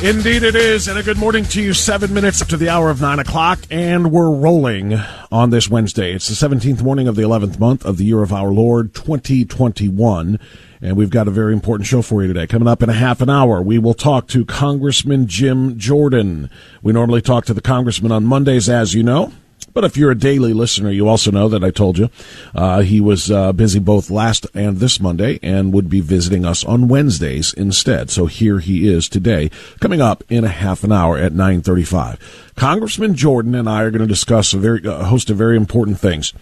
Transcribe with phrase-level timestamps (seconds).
[0.00, 0.86] Indeed, it is.
[0.86, 1.74] And a good morning to you.
[1.74, 4.94] Seven minutes up to the hour of nine o'clock, and we're rolling
[5.32, 6.12] on this Wednesday.
[6.12, 10.38] It's the 17th morning of the 11th month of the year of our Lord 2021.
[10.80, 12.46] And we've got a very important show for you today.
[12.46, 16.48] Coming up in a half an hour, we will talk to Congressman Jim Jordan.
[16.80, 19.32] We normally talk to the congressman on Mondays, as you know.
[19.78, 22.10] But if you're a daily listener, you also know that I told you
[22.52, 26.64] uh, he was uh, busy both last and this Monday and would be visiting us
[26.64, 28.10] on Wednesdays instead.
[28.10, 32.18] So here he is today, coming up in a half an hour at 9:35.
[32.56, 36.00] Congressman Jordan and I are going to discuss a very a host of very important
[36.00, 36.32] things,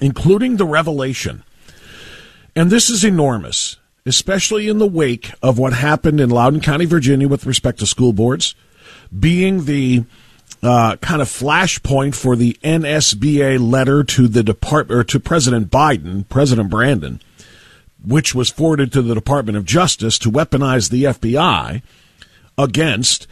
[0.00, 1.42] including the revelation,
[2.54, 7.26] and this is enormous, especially in the wake of what happened in Loudoun County, Virginia,
[7.26, 8.54] with respect to school boards,
[9.10, 10.04] being the
[10.64, 16.26] uh, kind of flashpoint for the NSBA letter to the department or to President Biden,
[16.28, 17.20] President Brandon,
[18.02, 21.82] which was forwarded to the Department of Justice to weaponize the FBI
[22.56, 23.26] against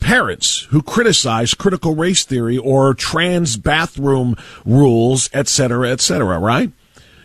[0.00, 4.34] parents who criticize critical race theory or trans bathroom
[4.64, 6.38] rules, et cetera, et cetera.
[6.38, 6.72] Right?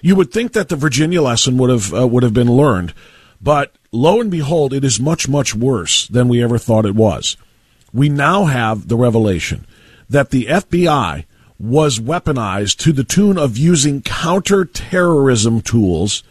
[0.02, 2.94] You would think that the Virginia lesson would have uh, would have been learned,
[3.42, 7.38] but lo and behold, it is much much worse than we ever thought it was
[7.94, 9.66] we now have the revelation
[10.10, 11.26] that the FBI
[11.60, 16.24] was weaponized to the tune of using counterterrorism tools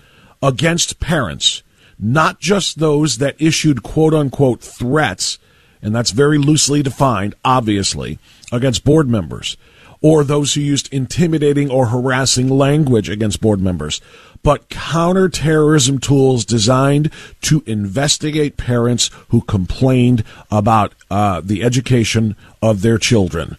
[0.42, 1.62] against parents,
[1.98, 5.38] not just those that issued quote unquote threats,
[5.80, 8.18] and that's very loosely defined, obviously,
[8.52, 9.56] against board members,
[10.02, 14.00] or those who used intimidating or harassing language against board members,
[14.42, 22.98] but counterterrorism tools designed to investigate parents who complained about uh, the education of their
[22.98, 23.56] children.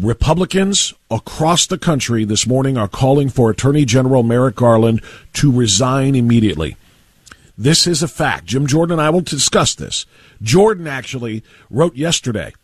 [0.00, 5.02] Republicans across the country this morning are calling for Attorney General Merrick Garland
[5.34, 6.76] to resign immediately.
[7.58, 8.46] This is a fact.
[8.46, 10.06] Jim Jordan and I will discuss this.
[10.40, 12.54] Jordan actually wrote yesterday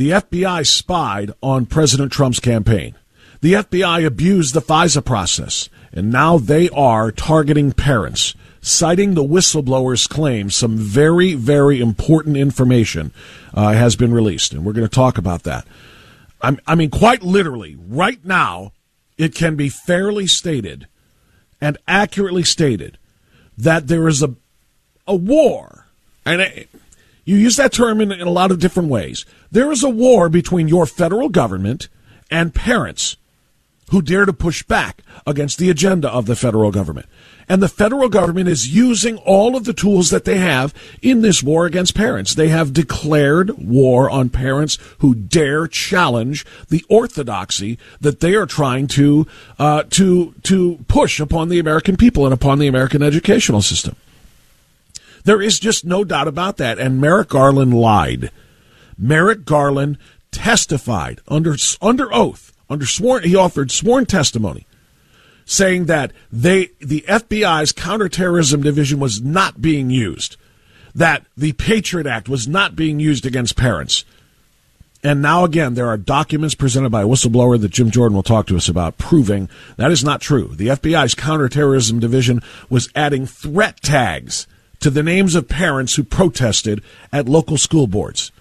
[0.00, 2.94] the FBI spied on President Trump's campaign.
[3.42, 8.34] The FBI abused the FISA process, and now they are targeting parents.
[8.62, 13.12] Citing the whistleblower's claim, some very, very important information
[13.52, 15.66] uh, has been released, and we're going to talk about that.
[16.40, 18.72] I'm, I mean, quite literally, right now,
[19.18, 20.86] it can be fairly stated
[21.60, 22.96] and accurately stated
[23.58, 24.34] that there is a
[25.06, 25.88] a war,
[26.24, 26.40] and
[27.30, 29.24] you use that term in, in a lot of different ways.
[29.52, 31.88] There is a war between your federal government
[32.28, 33.16] and parents
[33.90, 37.06] who dare to push back against the agenda of the federal government.
[37.48, 41.42] And the federal government is using all of the tools that they have in this
[41.42, 42.34] war against parents.
[42.34, 48.86] They have declared war on parents who dare challenge the orthodoxy that they are trying
[48.88, 49.26] to
[49.58, 53.96] uh, to to push upon the American people and upon the American educational system.
[55.24, 56.78] There is just no doubt about that.
[56.78, 58.30] And Merrick Garland lied.
[58.98, 59.98] Merrick Garland
[60.30, 64.64] testified under under oath under sworn he offered sworn testimony
[65.50, 70.36] saying that they the FBI's counterterrorism division was not being used,
[70.94, 74.04] that the Patriot Act was not being used against parents.
[75.02, 78.46] And now again, there are documents presented by a whistleblower that Jim Jordan will talk
[78.46, 80.48] to us about proving that is not true.
[80.54, 84.46] The FBI's counterterrorism division was adding threat tags
[84.80, 86.82] to the names of parents who protested
[87.12, 88.32] at local school boards.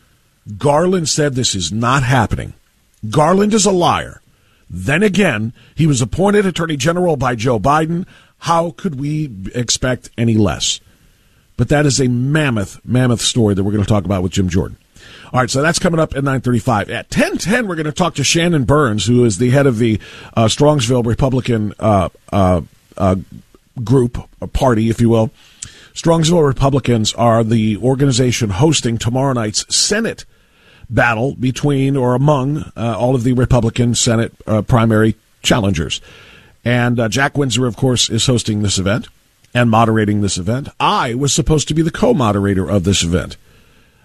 [0.58, 2.54] Garland said this is not happening.
[3.10, 4.22] Garland is a liar.
[4.70, 8.06] Then again, he was appointed Attorney General by Joe Biden.
[8.40, 10.80] How could we expect any less?
[11.58, 14.48] But that is a mammoth, mammoth story that we're going to talk about with Jim
[14.48, 14.78] Jordan.
[15.34, 16.90] All right, so that's coming up at 9:35.
[16.90, 20.00] At 10:10, we're going to talk to Shannon Burns, who is the head of the
[20.36, 22.62] uh, Strongsville Republican uh, uh,
[22.98, 23.16] uh
[23.84, 24.18] group,
[24.54, 25.32] party, if you will.
[26.00, 30.24] Strongsville Republicans are the organization hosting tomorrow night's Senate
[30.90, 36.00] battle between or among uh, all of the Republican Senate uh, primary challengers.
[36.64, 39.10] And uh, Jack Windsor, of course, is hosting this event
[39.54, 40.70] and moderating this event.
[40.80, 43.36] I was supposed to be the co moderator of this event.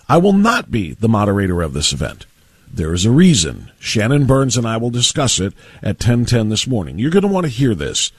[0.09, 2.27] I will not be the moderator of this event.
[2.67, 3.71] There is a reason.
[3.79, 6.99] Shannon Burns and I will discuss it at 1010 this morning.
[6.99, 8.11] You're going to want to hear this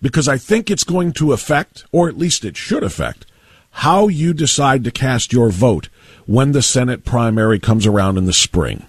[0.00, 3.26] because I think it's going to affect, or at least it should affect,
[3.70, 5.88] how you decide to cast your vote
[6.26, 8.86] when the Senate primary comes around in the spring.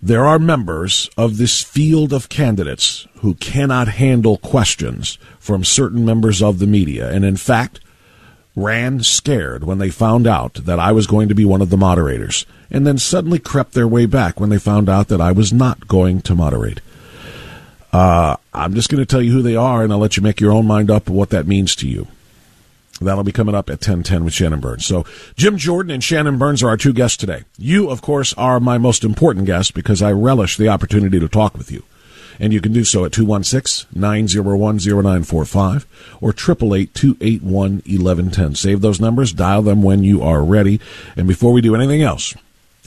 [0.00, 6.42] There are members of this field of candidates who cannot handle questions from certain members
[6.42, 7.80] of the media, and in fact,
[8.56, 11.76] ran scared when they found out that I was going to be one of the
[11.76, 15.52] moderators, and then suddenly crept their way back when they found out that I was
[15.52, 16.80] not going to moderate.
[17.92, 20.40] Uh, I'm just going to tell you who they are, and I'll let you make
[20.40, 22.06] your own mind up what that means to you.
[23.00, 24.86] That'll be coming up at 1010 with Shannon Burns.
[24.86, 25.04] So
[25.36, 27.42] Jim Jordan and Shannon Burns are our two guests today.
[27.58, 31.58] You, of course, are my most important guest because I relish the opportunity to talk
[31.58, 31.82] with you.
[32.38, 35.84] And you can do so at 216-901-0945
[36.20, 38.56] or 888-281-1110.
[38.56, 40.80] Save those numbers, dial them when you are ready.
[41.16, 42.34] And before we do anything else,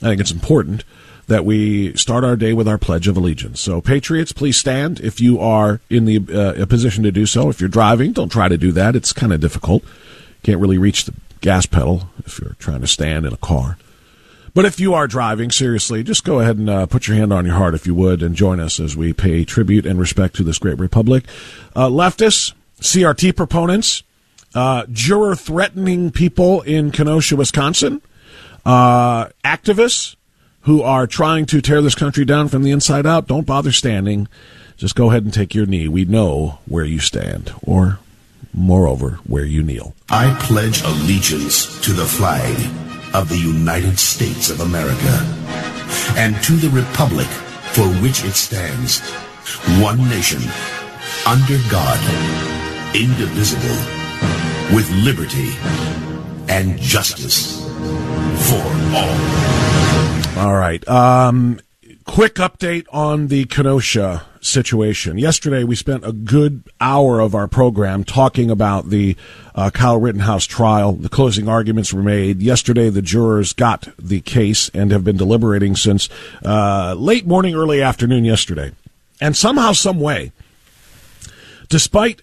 [0.01, 0.83] I think it's important
[1.27, 3.59] that we start our day with our Pledge of Allegiance.
[3.59, 7.49] So, Patriots, please stand if you are in the uh, a position to do so.
[7.49, 8.95] If you're driving, don't try to do that.
[8.95, 9.83] It's kind of difficult.
[10.43, 13.77] Can't really reach the gas pedal if you're trying to stand in a car.
[14.53, 17.45] But if you are driving, seriously, just go ahead and uh, put your hand on
[17.45, 20.43] your heart, if you would, and join us as we pay tribute and respect to
[20.43, 21.25] this great republic.
[21.75, 24.03] Uh, leftists, CRT proponents,
[24.53, 28.01] uh, juror threatening people in Kenosha, Wisconsin,
[28.65, 30.15] uh, activists,
[30.65, 34.27] who are trying to tear this country down from the inside out, don't bother standing.
[34.77, 35.87] Just go ahead and take your knee.
[35.87, 37.99] We know where you stand, or
[38.53, 39.93] moreover, where you kneel.
[40.09, 42.55] I pledge allegiance to the flag
[43.13, 45.15] of the United States of America
[46.17, 47.27] and to the republic
[47.73, 49.01] for which it stands,
[49.81, 50.41] one nation,
[51.27, 51.99] under God,
[52.95, 53.77] indivisible,
[54.73, 55.51] with liberty
[56.49, 57.61] and justice
[58.49, 59.44] for all.
[60.37, 60.85] All right.
[60.89, 61.61] Um,
[62.03, 65.17] quick update on the Kenosha situation.
[65.17, 69.15] Yesterday, we spent a good hour of our program talking about the
[69.55, 70.91] uh, Kyle Rittenhouse trial.
[70.91, 72.41] The closing arguments were made.
[72.41, 76.09] Yesterday, the jurors got the case and have been deliberating since
[76.43, 78.73] uh, late morning, early afternoon yesterday.
[79.21, 80.33] And somehow, some way,
[81.69, 82.19] despite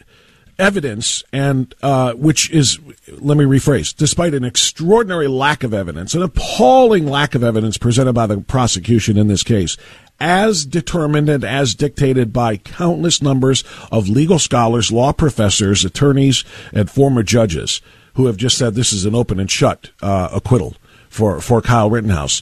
[0.62, 2.78] evidence and uh, which is
[3.08, 8.12] let me rephrase despite an extraordinary lack of evidence an appalling lack of evidence presented
[8.12, 9.76] by the prosecution in this case
[10.20, 16.88] as determined and as dictated by countless numbers of legal scholars law professors attorneys and
[16.88, 17.82] former judges
[18.14, 20.76] who have just said this is an open and shut uh, acquittal
[21.08, 22.40] for, for Kyle Rittenhouse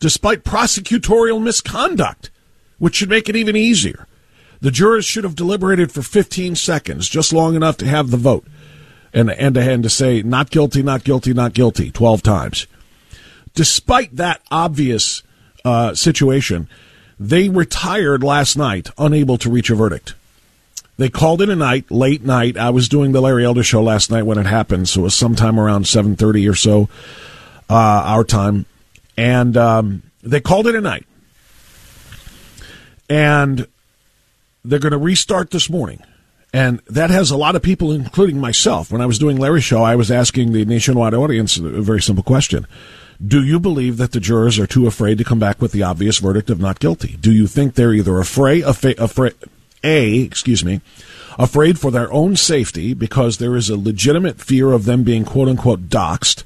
[0.00, 2.32] despite prosecutorial misconduct
[2.78, 4.08] which should make it even easier
[4.60, 8.44] the jurors should have deliberated for 15 seconds, just long enough to have the vote,
[9.12, 12.66] and and to, to say not guilty, not guilty, not guilty 12 times.
[13.54, 15.22] Despite that obvious
[15.64, 16.68] uh, situation,
[17.18, 20.14] they retired last night, unable to reach a verdict.
[20.96, 22.58] They called it a night, late night.
[22.58, 25.14] I was doing the Larry Elder show last night when it happened, so it was
[25.14, 26.88] sometime around 7:30 or so,
[27.70, 27.74] uh,
[28.04, 28.66] our time,
[29.16, 31.06] and um, they called it a night.
[33.08, 33.66] And
[34.64, 36.02] they're going to restart this morning.
[36.52, 38.90] And that has a lot of people, including myself.
[38.90, 42.24] When I was doing Larry's show, I was asking the nationwide audience a very simple
[42.24, 42.66] question.
[43.24, 46.18] Do you believe that the jurors are too afraid to come back with the obvious
[46.18, 47.18] verdict of not guilty?
[47.20, 49.34] Do you think they're either afraid, afraid,
[49.84, 50.80] A, excuse me,
[51.38, 55.48] afraid for their own safety because there is a legitimate fear of them being quote
[55.48, 56.44] unquote doxxed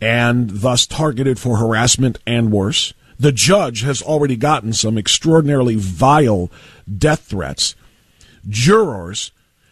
[0.00, 2.94] and thus targeted for harassment and worse?
[3.20, 6.50] The judge has already gotten some extraordinarily vile
[6.96, 7.74] death threats.
[8.48, 9.30] Jurors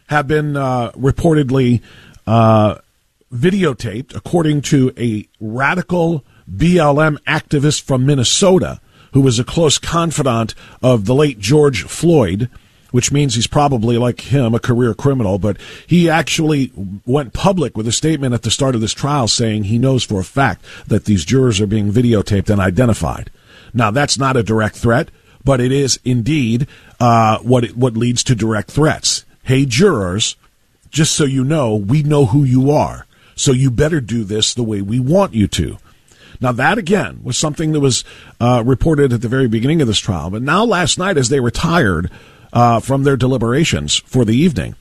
[0.09, 1.81] have been uh, reportedly
[2.27, 2.77] uh,
[3.33, 8.83] videotaped, according to a radical BLM activist from Minnesota
[9.15, 12.51] who was a close confidant of the late George Floyd
[12.91, 16.73] which means he's probably like him, a career criminal, but he actually
[17.05, 20.21] went public with a statement at the start of this trial saying he knows for
[20.21, 23.31] a fact that these jurors are being videotaped and identified.
[23.73, 25.11] Now, that's not a direct threat,
[25.45, 26.67] but it is indeed
[27.01, 29.25] uh, what, it, what leads to direct threats.
[29.43, 30.37] Hey, jurors,
[30.91, 34.63] just so you know, we know who you are, so you better do this the
[34.63, 35.79] way we want you to.
[36.41, 38.05] Now, that again was something that was
[38.41, 41.41] uh, reported at the very beginning of this trial, but now last night, as they
[41.41, 42.11] retired,
[42.53, 44.75] uh, from their deliberations for the evening.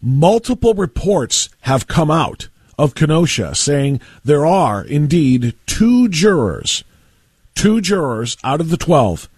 [0.00, 6.84] Multiple reports have come out of Kenosha saying there are indeed two jurors,
[7.56, 9.28] two jurors out of the 12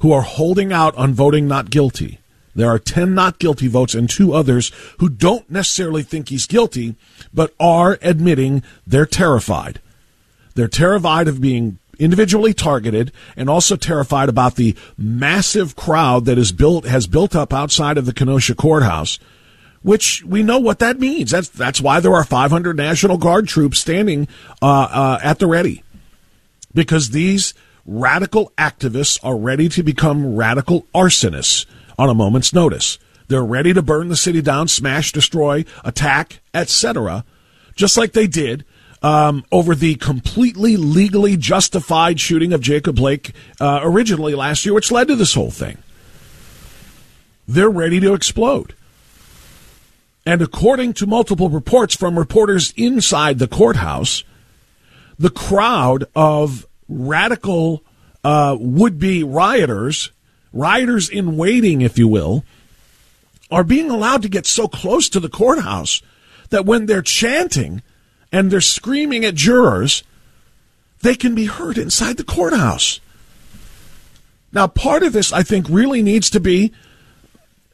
[0.00, 2.18] who are holding out on voting not guilty.
[2.54, 6.96] There are 10 not guilty votes and two others who don't necessarily think he's guilty,
[7.32, 9.80] but are admitting they're terrified.
[10.54, 16.50] They're terrified of being individually targeted and also terrified about the massive crowd that is
[16.50, 19.18] built has built up outside of the Kenosha courthouse
[19.82, 21.30] which we know what that means.
[21.30, 24.28] That's that's why there are 500 National Guard troops standing
[24.60, 25.82] uh, uh, at the ready,
[26.74, 31.66] because these radical activists are ready to become radical arsonists
[31.98, 32.98] on a moment's notice.
[33.28, 37.24] They're ready to burn the city down, smash, destroy, attack, etc.,
[37.74, 38.64] just like they did
[39.02, 44.92] um, over the completely legally justified shooting of Jacob Blake uh, originally last year, which
[44.92, 45.78] led to this whole thing.
[47.48, 48.74] They're ready to explode.
[50.24, 54.22] And according to multiple reports from reporters inside the courthouse,
[55.22, 57.84] the crowd of radical
[58.24, 60.10] uh, would be rioters,
[60.52, 62.44] rioters in waiting, if you will,
[63.48, 66.02] are being allowed to get so close to the courthouse
[66.50, 67.82] that when they're chanting,
[68.32, 70.02] and they're screaming at jurors,
[71.02, 72.98] they can be heard inside the courthouse.
[74.52, 76.72] Now, part of this, I think, really needs to be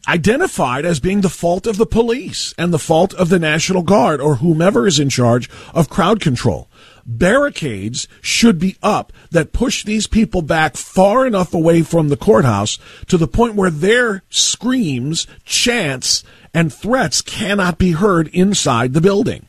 [0.06, 4.20] identified as being the fault of the police and the fault of the National Guard
[4.20, 6.67] or whomever is in charge of crowd control.
[7.10, 12.78] Barricades should be up that push these people back far enough away from the courthouse
[13.06, 16.22] to the point where their screams, chants,
[16.52, 19.48] and threats cannot be heard inside the building.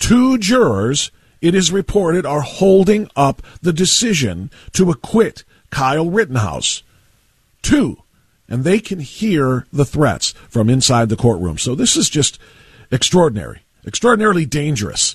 [0.00, 6.82] Two jurors, it is reported, are holding up the decision to acquit Kyle Rittenhouse.
[7.62, 8.02] Two.
[8.48, 11.56] And they can hear the threats from inside the courtroom.
[11.56, 12.40] So this is just
[12.90, 15.14] extraordinary, extraordinarily dangerous.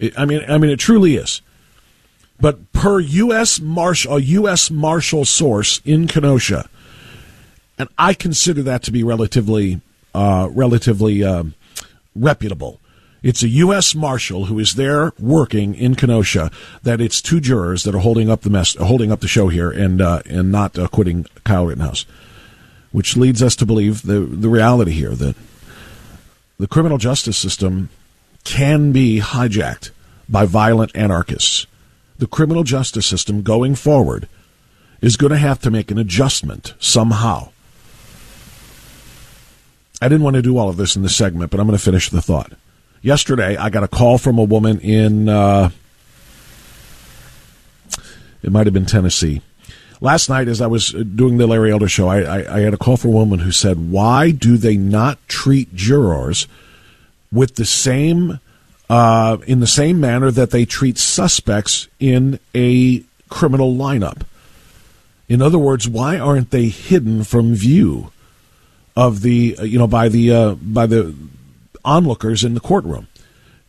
[0.00, 1.42] It, I mean, I mean, it truly is.
[2.40, 3.60] But per U.S.
[3.60, 4.70] Marshal, a U.S.
[4.70, 6.68] Marshal source in Kenosha,
[7.78, 9.82] and I consider that to be relatively,
[10.14, 11.54] uh, relatively um,
[12.16, 12.80] reputable.
[13.22, 13.94] It's a U.S.
[13.94, 16.50] Marshal who is there working in Kenosha.
[16.82, 19.70] That it's two jurors that are holding up the mess, holding up the show here,
[19.70, 22.06] and uh, and not acquitting Kyle Rittenhouse,
[22.90, 25.36] which leads us to believe the the reality here that
[26.58, 27.90] the criminal justice system
[28.44, 29.90] can be hijacked
[30.28, 31.66] by violent anarchists.
[32.18, 34.28] The criminal justice system going forward
[35.00, 37.50] is going to have to make an adjustment somehow.
[40.02, 41.84] I didn't want to do all of this in this segment, but I'm going to
[41.84, 42.52] finish the thought
[43.02, 45.70] yesterday I got a call from a woman in uh,
[48.42, 49.42] it might have been Tennessee.
[50.00, 52.78] Last night, as I was doing the Larry Elder show, I, I, I had a
[52.78, 56.46] call from a woman who said, "Why do they not treat jurors
[57.32, 58.40] with the same
[58.88, 64.22] uh, in the same manner that they treat suspects in a criminal lineup?"
[65.28, 68.10] In other words, why aren't they hidden from view
[68.96, 71.14] of the you know by the uh, by the
[71.84, 73.08] onlookers in the courtroom.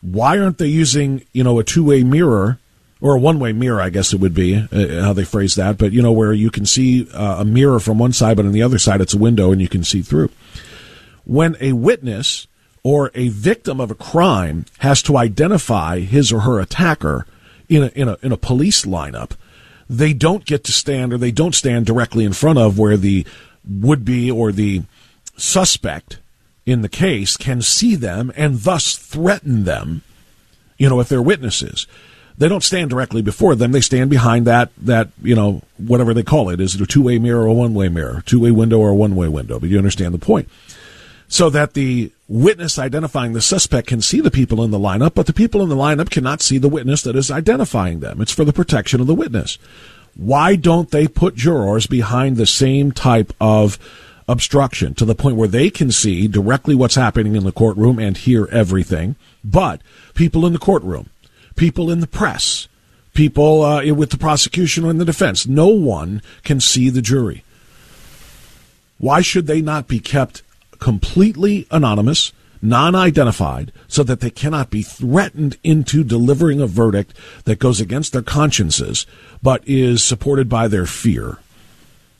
[0.02, 2.60] Why aren't they using, you know, a two-way mirror
[3.00, 5.92] or a one-way mirror, I guess it would be uh, how they phrase that, but
[5.92, 8.62] you know where you can see uh, a mirror from one side, but on the
[8.62, 10.30] other side it's a window and you can see through.
[11.24, 12.48] When a witness
[12.84, 17.26] or a victim of a crime has to identify his or her attacker
[17.70, 19.32] in a, in a, in a police lineup,
[19.90, 23.26] they don't get to stand or they don't stand directly in front of where the
[23.70, 24.82] would be or the
[25.38, 26.20] suspect
[26.66, 30.02] in the case can see them and thus threaten them,
[30.78, 31.88] you know, if they're witnesses.
[32.38, 33.72] They don't stand directly before them.
[33.72, 36.60] They stand behind that, that, you know, whatever they call it.
[36.60, 38.24] Is it a two way mirror or a one way mirror?
[38.26, 39.60] Two way window or a one way window?
[39.60, 40.50] But you understand the point.
[41.32, 45.28] So that the witness identifying the suspect can see the people in the lineup, but
[45.28, 48.20] the people in the lineup cannot see the witness that is identifying them.
[48.20, 49.58] It's for the protection of the witness.
[50.16, 53.80] Why don't they put jurors behind the same type of
[54.28, 58.18] obstruction to the point where they can see directly what's happening in the courtroom and
[58.18, 59.16] hear everything?
[59.42, 59.80] But
[60.16, 61.12] people in the courtroom,
[61.56, 62.68] people in the press,
[63.14, 67.46] people uh, with the prosecution and the defense, no one can see the jury.
[68.98, 70.44] Why should they not be kept
[70.82, 72.34] completely anonymous?
[72.62, 77.14] non identified, so that they cannot be threatened into delivering a verdict
[77.46, 79.06] that goes against their consciences,
[79.42, 81.40] but is supported by their fear.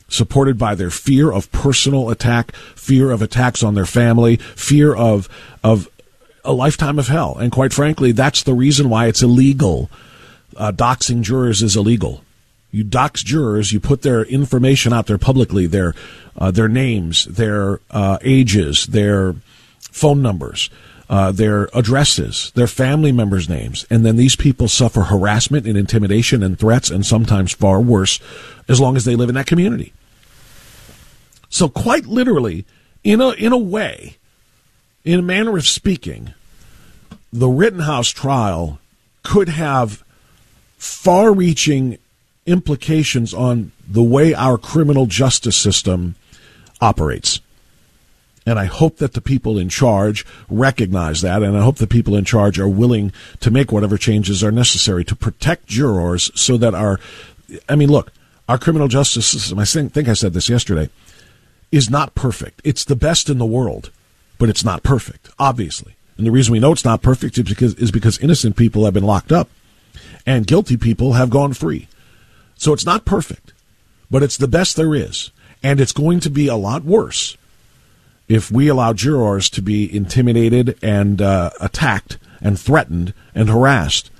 [0.08, 5.30] Supported by their fear of personal attack, fear of attacks on their family, fear of,
[5.64, 5.88] of
[6.44, 7.38] a lifetime of hell.
[7.38, 9.90] And quite frankly, that's the reason why it's illegal.
[10.58, 12.24] Uh, doxing jurors is illegal.
[12.72, 15.94] You dox jurors, you put their information out there publicly, their
[16.38, 19.36] uh, their names, their uh, ages, their
[19.92, 20.70] phone numbers,
[21.10, 26.42] uh, their addresses, their family members' names, and then these people suffer harassment and intimidation
[26.42, 28.22] and threats, and sometimes far worse,
[28.70, 29.92] as long as they live in that community.
[31.50, 32.66] So, quite literally,
[33.04, 34.16] in a in a way,
[35.04, 36.34] in a manner of speaking,
[37.34, 38.80] the Rittenhouse trial
[39.24, 40.04] could have
[40.78, 41.98] far-reaching
[42.46, 46.16] implications on the way our criminal justice system
[46.80, 47.40] operates.
[48.46, 52.16] And I hope that the people in charge recognize that, and I hope the people
[52.16, 56.74] in charge are willing to make whatever changes are necessary to protect jurors so that
[56.74, 57.00] our,
[57.70, 58.12] I mean, look,
[58.50, 60.90] our criminal justice system, I think I said this yesterday,
[61.72, 62.62] is not perfect.
[62.64, 63.92] It's the best in the world,
[64.40, 65.96] but it's not perfect, obviously.
[66.18, 68.94] And the reason we know it's not perfect is because, is because innocent people have
[68.94, 69.50] been locked up
[70.26, 71.88] and guilty people have gone free.
[72.62, 73.54] So it's not perfect,
[74.12, 75.32] but it's the best there is.
[75.64, 77.36] And it's going to be a lot worse
[78.28, 84.12] if we allow jurors to be intimidated and uh, attacked and threatened and harassed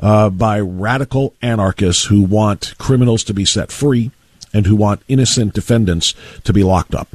[0.00, 4.10] uh, by radical anarchists who want criminals to be set free
[4.54, 7.08] and who want innocent defendants to be locked up.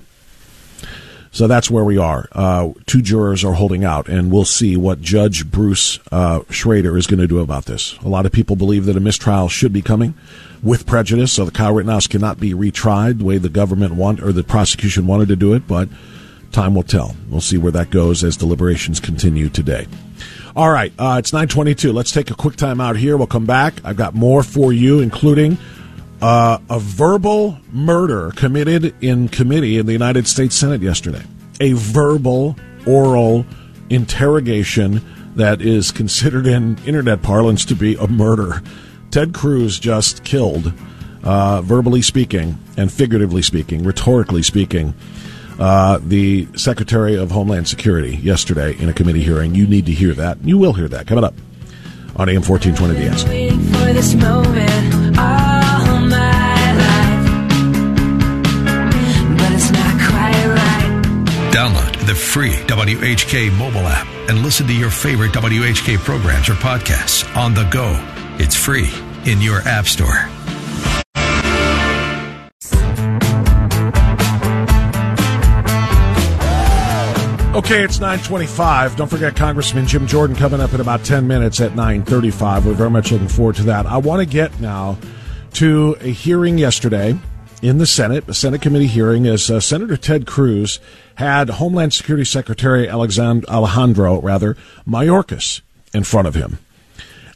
[1.37, 2.27] So that's where we are.
[2.31, 7.05] Uh, two jurors are holding out, and we'll see what Judge Bruce uh, Schroeder is
[7.05, 7.95] going to do about this.
[7.99, 10.15] A lot of people believe that a mistrial should be coming
[10.63, 14.31] with prejudice, so the Kyle Rittenhouse cannot be retried the way the government want or
[14.31, 15.89] the prosecution wanted to do it, but
[16.51, 17.15] Time will tell.
[17.29, 19.87] We'll see where that goes as deliberations continue today.
[20.55, 21.91] All right, uh, it's 922.
[21.93, 23.15] Let's take a quick time out here.
[23.15, 23.75] We'll come back.
[23.83, 25.57] I've got more for you, including
[26.21, 31.23] uh, a verbal murder committed in committee in the United States Senate yesterday.
[31.59, 33.45] A verbal, oral
[33.89, 35.01] interrogation
[35.35, 38.61] that is considered in internet parlance to be a murder.
[39.11, 40.73] Ted Cruz just killed,
[41.23, 44.93] uh, verbally speaking and figuratively speaking, rhetorically speaking,
[45.59, 49.55] uh, the Secretary of Homeland Security yesterday in a committee hearing.
[49.55, 50.37] You need to hear that.
[50.43, 51.33] You will hear that coming up
[52.15, 53.27] on AM 1420 The Answer.
[61.57, 67.25] Download the free WHK mobile app and listen to your favorite WHK programs or podcasts
[67.35, 67.95] on the go.
[68.37, 68.91] It's free
[69.25, 70.29] in your app store.
[77.57, 78.95] Okay, it's 925.
[78.95, 82.67] Don't forget Congressman Jim Jordan coming up in about 10 minutes at 935.
[82.67, 83.87] We're very much looking forward to that.
[83.87, 84.99] I want to get now
[85.53, 87.17] to a hearing yesterday
[87.61, 90.79] in the Senate, a Senate committee hearing, as uh, Senator Ted Cruz
[91.15, 94.55] had Homeland Security Secretary Alejandro, rather,
[94.87, 95.61] Mayorkas
[95.93, 96.59] in front of him.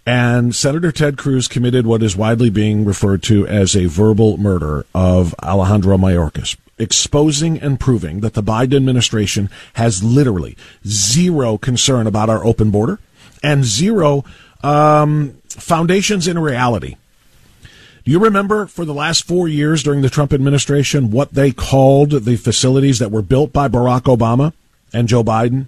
[0.06, 4.86] And Senator Ted Cruz committed what is widely being referred to as a verbal murder
[4.96, 10.58] of Alejandro Mayorkas exposing and proving that the Biden administration has literally
[10.88, 13.00] zero concern about our open border
[13.44, 14.26] and zero
[14.64, 16.96] um, foundations in reality.
[18.04, 22.12] Do you remember for the last four years during the Trump administration what they called
[22.12, 24.54] the facilities that were built by Barack Obama
[24.92, 25.68] and Joe Biden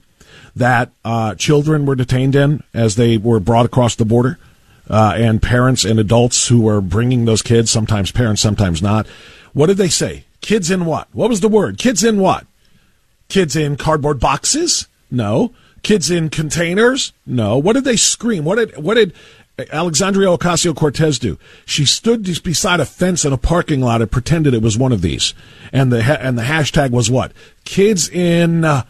[0.55, 4.39] that uh, children were detained in as they were brought across the border?
[4.89, 9.07] Uh, and parents and adults who were bringing those kids, sometimes parents, sometimes not.
[9.53, 10.25] What did they say?
[10.41, 11.07] Kids in what?
[11.13, 11.77] What was the word?
[11.77, 12.45] Kids in what?
[13.29, 14.87] Kids in cardboard boxes?
[15.09, 15.53] No.
[15.83, 17.13] Kids in containers?
[17.25, 17.57] No.
[17.57, 18.43] What did they scream?
[18.43, 19.13] What did what did
[19.71, 21.37] Alexandria Ocasio Cortez do?
[21.65, 25.01] She stood beside a fence in a parking lot and pretended it was one of
[25.01, 25.33] these,
[25.71, 27.33] and the and the hashtag was what?
[27.63, 28.83] Kids in uh,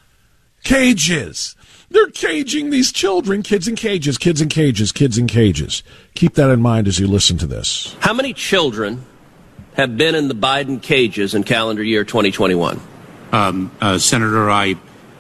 [0.64, 1.56] cages.
[1.90, 3.44] They're caging these children.
[3.44, 4.18] Kids in cages.
[4.18, 4.92] Kids in cages.
[4.92, 5.84] Kids in cages.
[6.16, 7.96] Keep that in mind as you listen to this.
[8.00, 9.06] How many children
[9.76, 12.80] have been in the Biden cages in calendar year 2021?
[13.32, 14.76] Um, uh, Senator, I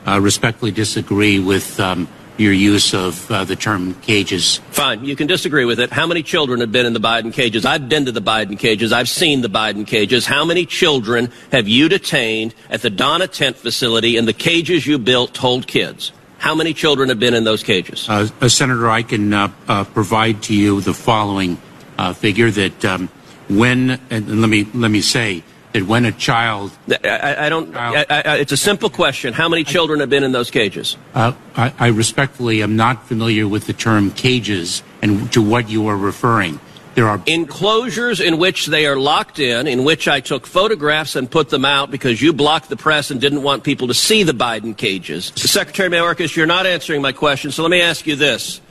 [0.07, 4.57] uh, respectfully disagree with um, your use of uh, the term cages.
[4.71, 5.91] Fine, you can disagree with it.
[5.91, 7.65] How many children have been in the Biden cages?
[7.65, 8.91] I've been to the Biden cages.
[8.91, 10.25] I've seen the Biden cages.
[10.25, 14.97] How many children have you detained at the Donna Tent facility in the cages you
[14.97, 16.11] built hold kids?
[16.39, 18.09] How many children have been in those cages?
[18.09, 21.57] Uh, uh, Senator, I can uh, uh, provide to you the following
[21.97, 23.07] uh, figure that um,
[23.47, 26.71] when, and let me let me say that when a child,
[27.03, 27.75] I, I don't.
[27.75, 29.33] I, I, it's a simple question.
[29.33, 30.97] How many children have been in those cages?
[31.13, 35.97] Uh, I, respectfully am not familiar with the term cages and to what you are
[35.97, 36.59] referring.
[36.95, 41.29] There are enclosures in which they are locked in, in which I took photographs and
[41.29, 44.33] put them out because you blocked the press and didn't want people to see the
[44.33, 45.31] Biden cages.
[45.35, 48.61] Secretary Mayorkas, you're not answering my question, so let me ask you this.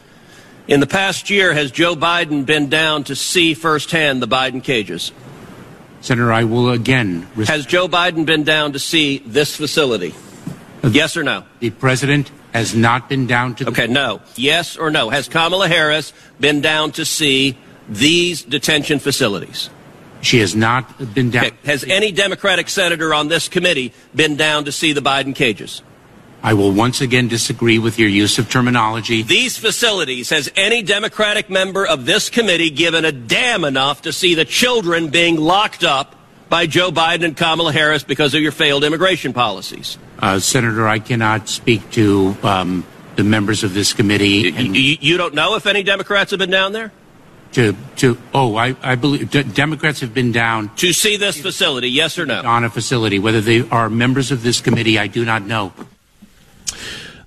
[0.69, 5.11] In the past year, has Joe Biden been down to see firsthand the Biden cages?
[6.03, 7.23] Senator, I will again.
[7.47, 10.15] Has Joe Biden been down to see this facility?
[10.83, 11.45] Yes or no?
[11.61, 13.69] The president has not been down to.
[13.69, 14.21] okay, no.
[14.35, 15.11] Yes or no?
[15.11, 17.57] Has Kamala Harris been down to see
[17.89, 19.71] these detention facilities?
[20.23, 21.47] She has not been down.
[21.47, 21.57] Okay.
[21.65, 25.83] Has any Democratic senator on this committee been down to see the Biden cages?
[26.43, 29.23] I will once again disagree with your use of terminology.
[29.23, 34.35] These facilities, has any Democratic member of this committee given a damn enough to see
[34.35, 36.17] the children being locked up
[36.49, 39.97] by Joe Biden and Kamala Harris because of your failed immigration policies?
[40.19, 42.85] Uh, Senator, I cannot speak to um,
[43.17, 44.51] the members of this committee.
[44.51, 46.93] You, you, don't know if any Democrats have been down there?
[47.53, 51.89] To, to oh, I, I believe d- Democrats have been down to see this facility.
[51.89, 52.43] Yes or no?
[52.43, 55.73] On a facility, whether they are members of this committee, I do not know.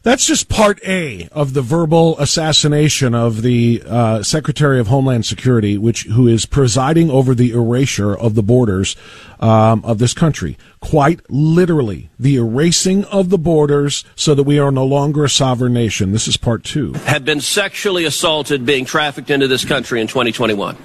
[0.05, 5.79] That's just part A of the verbal assassination of the uh, Secretary of Homeland Security,
[5.79, 8.95] which who is presiding over the erasure of the borders
[9.39, 10.59] um, of this country.
[10.79, 15.73] Quite literally, the erasing of the borders so that we are no longer a sovereign
[15.73, 16.11] nation.
[16.11, 16.93] This is part two.
[16.93, 20.75] Have been sexually assaulted, being trafficked into this country in 2021.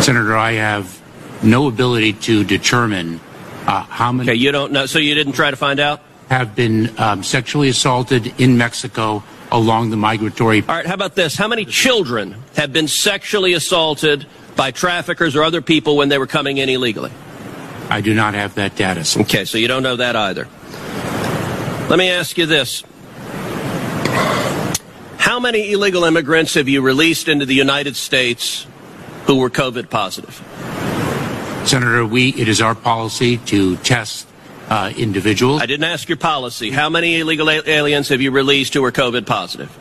[0.00, 0.98] Senator, I have
[1.44, 3.20] no ability to determine
[3.70, 4.30] uh, how many.
[4.30, 7.68] Okay, you don't know, so you didn't try to find out have been um, sexually
[7.68, 10.60] assaulted in Mexico along the migratory.
[10.60, 11.36] All right, how about this?
[11.36, 16.28] How many children have been sexually assaulted by traffickers or other people when they were
[16.28, 17.10] coming in illegally?
[17.88, 19.04] I do not have that data.
[19.22, 20.46] Okay, so you don't know that either.
[21.88, 22.84] Let me ask you this.
[25.18, 28.68] How many illegal immigrants have you released into the United States
[29.26, 30.40] who were COVID positive?
[31.66, 34.26] Senator, we it is our policy to test
[34.68, 35.60] uh, individuals.
[35.62, 36.70] I didn't ask your policy.
[36.70, 39.76] How many illegal aliens have you released who are COVID positive?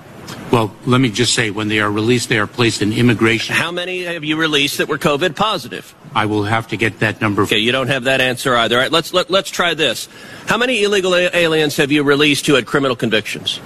[0.51, 3.55] Well, let me just say, when they are released, they are placed in immigration.
[3.55, 5.93] How many have you released that were COVID positive?
[6.15, 7.43] I will have to get that number.
[7.43, 8.75] Okay, you don't have that answer either.
[8.75, 10.07] All right, let's let, let's try this.
[10.47, 13.59] How many illegal aliens have you released who had criminal convictions?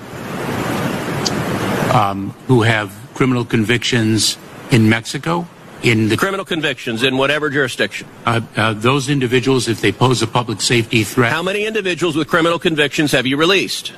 [1.93, 4.37] Um, who have criminal convictions
[4.71, 5.47] in Mexico?
[5.83, 8.07] In the criminal convictions in whatever jurisdiction.
[8.25, 11.31] Uh, uh, those individuals, if they pose a public safety threat.
[11.31, 13.93] How many individuals with criminal convictions have you released?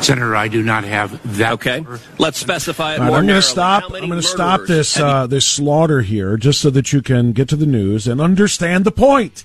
[0.00, 1.52] Senator, I do not have that.
[1.54, 2.00] Okay, number.
[2.18, 3.18] let's specify it right, more.
[3.18, 3.84] I'm going to stop.
[3.84, 7.50] I'm going to stop this uh, this slaughter here, just so that you can get
[7.50, 9.44] to the news and understand the point.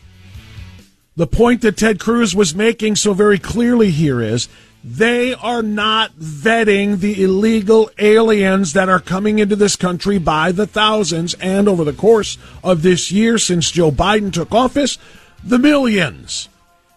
[1.17, 4.47] The point that Ted Cruz was making so very clearly here is
[4.88, 10.67] they are not vetting the illegal aliens that are coming into this country by the
[10.67, 11.34] thousands.
[11.41, 15.00] And over the course of this year, since Joe Biden took office,
[15.43, 16.50] the millions.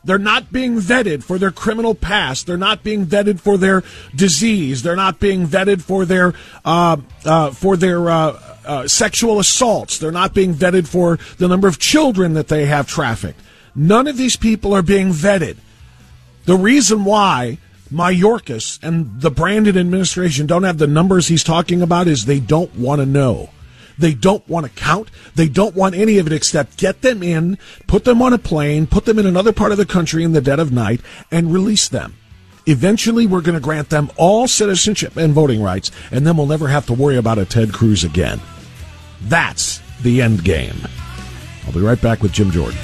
[0.04, 2.46] They're not being vetted for their criminal past.
[2.46, 3.82] They're not being vetted for their
[4.14, 4.82] disease.
[4.82, 6.34] They're not being vetted for their
[6.66, 9.98] uh, uh, for their uh, uh sexual assaults.
[9.98, 13.40] They're not being vetted for the number of children that they have trafficked.
[13.74, 15.56] None of these people are being vetted.
[16.44, 17.58] The reason why
[17.92, 22.74] Mayorkas and the Brandon administration don't have the numbers he's talking about is they don't
[22.74, 23.50] want to know.
[23.98, 25.10] They don't want to count.
[25.34, 28.86] They don't want any of it except get them in, put them on a plane,
[28.86, 31.00] put them in another part of the country in the dead of night,
[31.32, 32.14] and release them.
[32.66, 36.68] Eventually, we're going to grant them all citizenship and voting rights, and then we'll never
[36.68, 38.40] have to worry about a Ted Cruz again.
[39.22, 40.76] That's the end game.
[41.66, 42.78] I'll be right back with Jim Jordan.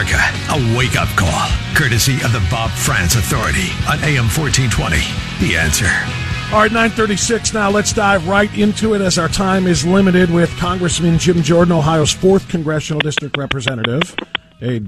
[0.00, 4.96] America, a wake up call, courtesy of the Bob Frantz Authority on AM 1420.
[5.44, 5.90] The answer.
[6.54, 7.70] All right, 936 now.
[7.70, 12.14] Let's dive right into it as our time is limited with Congressman Jim Jordan, Ohio's
[12.14, 14.16] 4th Congressional District Representative.
[14.58, 14.80] Hey,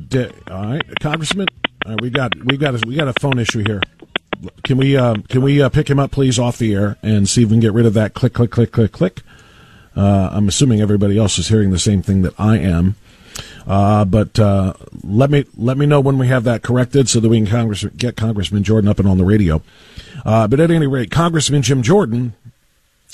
[0.50, 1.48] all right, Congressman,
[1.84, 3.82] all right, we got we got a, we got a phone issue here.
[4.64, 7.42] Can we uh, can we uh, pick him up, please, off the air and see
[7.42, 9.20] if we can get rid of that click, click, click, click, click?
[9.94, 12.96] Uh, I'm assuming everybody else is hearing the same thing that I am.
[13.66, 17.28] Uh, but uh, let me let me know when we have that corrected so that
[17.28, 19.62] we can Congress, get Congressman Jordan up and on the radio.
[20.24, 22.34] Uh, but at any rate, Congressman Jim Jordan,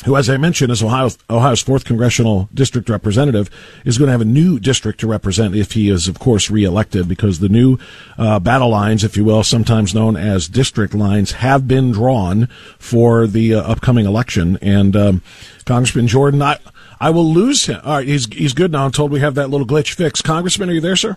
[0.04, 3.50] who, as I mentioned, is Ohio, Ohio's fourth congressional district representative,
[3.84, 7.08] is going to have a new district to represent if he is, of course, reelected,
[7.08, 7.78] because the new
[8.16, 12.46] uh, battle lines, if you will, sometimes known as district lines, have been drawn
[12.78, 14.56] for the uh, upcoming election.
[14.62, 15.22] And um,
[15.64, 16.58] Congressman Jordan, I,
[17.00, 17.80] I will lose him.
[17.84, 18.84] All right, he's he's good now.
[18.84, 20.22] I'm told we have that little glitch fixed.
[20.22, 21.16] Congressman, are you there, sir?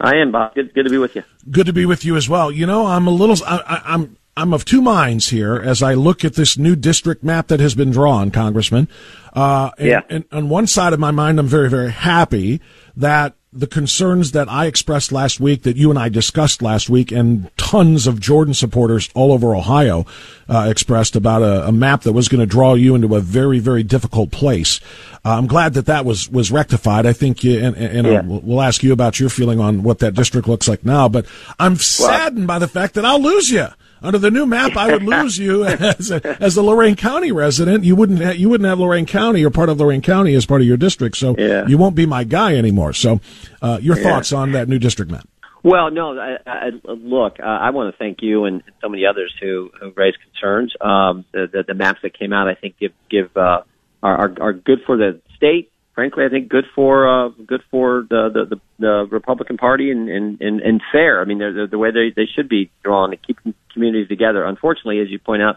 [0.00, 0.54] I am, Bob.
[0.54, 1.24] Good, good to be with you.
[1.50, 2.50] Good to be with you as well.
[2.50, 3.36] You know, I'm a little.
[3.44, 7.22] I, I, I'm I'm of two minds here as I look at this new district
[7.22, 8.88] map that has been drawn, Congressman.
[9.34, 10.00] Uh, and, yeah.
[10.08, 12.60] and on one side of my mind, I'm very, very happy
[12.96, 17.10] that the concerns that I expressed last week, that you and I discussed last week,
[17.10, 20.06] and tons of Jordan supporters all over Ohio
[20.48, 23.58] uh, expressed about a, a, map that was going to draw you into a very,
[23.58, 24.80] very difficult place.
[25.24, 27.06] Uh, I'm glad that that was was rectified.
[27.06, 28.20] I think, you, and, and yeah.
[28.22, 31.08] we'll, we'll ask you about your feeling on what that district looks like now.
[31.08, 31.26] But
[31.58, 33.66] I'm saddened well, by the fact that I'll lose you.
[34.02, 37.84] Under the new map, I would lose you as a, as a Lorain County resident.
[37.84, 40.60] You wouldn't ha- you wouldn't have Lorain County or part of Lorain County as part
[40.60, 41.66] of your district, so yeah.
[41.66, 42.92] you won't be my guy anymore.
[42.92, 43.20] So,
[43.60, 44.02] uh, your yeah.
[44.02, 45.28] thoughts on that new district map?
[45.62, 49.34] Well, no, I, I, look, uh, I want to thank you and so many others
[49.42, 50.72] who, who raised concerns.
[50.80, 53.62] Um, the, the, the maps that came out, I think, give give uh,
[54.02, 58.06] are, are are good for the state frankly, I think good for uh, good for
[58.08, 61.20] the, the the the Republican Party and and and, and fair.
[61.20, 63.38] I mean, they're, they're the way they they should be drawn to keep
[63.72, 64.44] communities together.
[64.44, 65.56] Unfortunately, as you point out,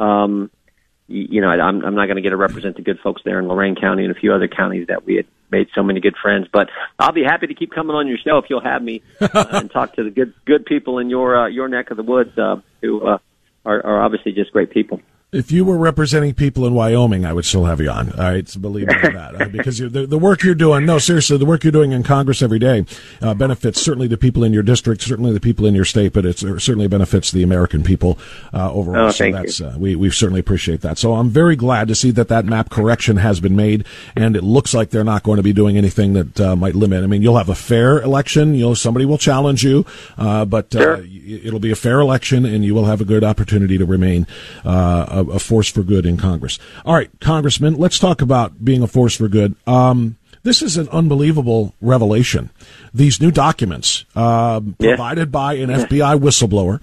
[0.00, 0.50] um,
[1.08, 3.38] you, you know, I'm I'm not going to get to represent the good folks there
[3.38, 6.16] in Lorain County and a few other counties that we had made so many good
[6.20, 6.48] friends.
[6.52, 9.28] But I'll be happy to keep coming on your show if you'll have me uh,
[9.52, 12.36] and talk to the good good people in your uh, your neck of the woods
[12.38, 13.18] uh, who uh,
[13.64, 15.00] are, are obviously just great people.
[15.32, 18.12] If you were representing people in Wyoming, I would still have you on.
[18.12, 20.84] All right, so believe me on that, because the, the work you're doing.
[20.84, 22.84] No, seriously, the work you're doing in Congress every day
[23.22, 26.26] uh, benefits certainly the people in your district, certainly the people in your state, but
[26.26, 28.18] it certainly benefits the American people
[28.52, 29.06] uh, overall.
[29.06, 29.58] Oh, so that's.
[29.62, 30.98] Uh, we we certainly appreciate that.
[30.98, 34.44] So I'm very glad to see that that map correction has been made, and it
[34.44, 37.04] looks like they're not going to be doing anything that uh, might limit.
[37.04, 38.54] I mean, you'll have a fair election.
[38.54, 39.86] You'll somebody will challenge you,
[40.18, 41.06] uh, but uh, sure.
[41.26, 44.26] it'll be a fair election, and you will have a good opportunity to remain
[45.28, 46.58] a, force for good good in Congress.
[46.84, 49.54] All right, Congressman, let's talk about being a force for good.
[49.66, 52.50] Um, this is an unbelievable revelation.
[52.92, 54.88] These new documents uh, yeah.
[54.88, 56.80] provided by an FBI whistleblower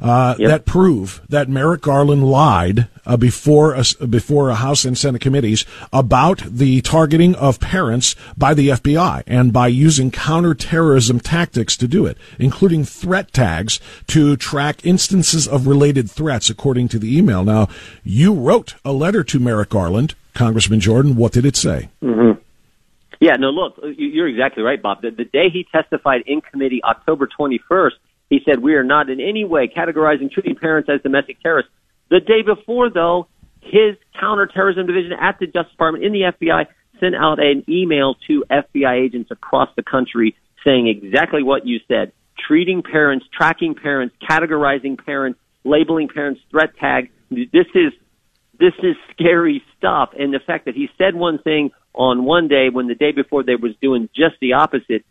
[0.00, 0.48] uh, yep.
[0.48, 5.64] that prove that Merrick Garland lied uh, before a, before a House and Senate committees
[5.92, 12.06] about the targeting of parents by the FBI and by using counterterrorism tactics to do
[12.06, 17.44] it, including threat tags to track instances of related threats, according to the email.
[17.44, 17.68] Now,
[18.02, 21.16] you wrote a letter to Merrick Garland, Congressman Jordan.
[21.16, 21.88] What did it say?
[22.02, 22.40] Mm-hmm.
[23.20, 25.00] Yeah, no, look, you're exactly right, Bob.
[25.00, 27.92] The, the day he testified in committee, October 21st,
[28.30, 31.70] he said, We are not in any way categorizing treating parents as domestic terrorists.
[32.10, 33.28] The day before, though,
[33.60, 36.66] his counterterrorism division at the Justice Department in the FBI
[37.00, 42.12] sent out an email to FBI agents across the country saying exactly what you said
[42.46, 47.10] treating parents, tracking parents, categorizing parents, labeling parents, threat tag.
[47.30, 47.92] This is
[48.58, 50.10] this is scary stuff.
[50.18, 53.42] And the fact that he said one thing on one day when the day before
[53.42, 55.04] they was doing just the opposite